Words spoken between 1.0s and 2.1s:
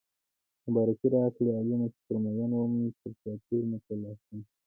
راکړئ عالمه چې